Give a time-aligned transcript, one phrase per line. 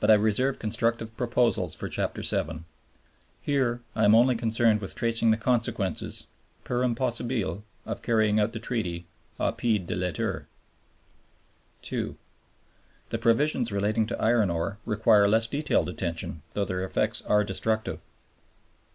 [0.00, 2.64] But I reserve constructive proposals for Chapter VII.
[3.42, 6.26] Here I am only concerned with tracing the consequences,
[6.64, 9.04] per impossibile, of carrying out the Treaty
[9.38, 10.46] au pied de lettre.
[11.82, 12.16] (2)
[13.10, 18.04] The provisions relating to iron ore require less detailed attention, though their effects are destructive.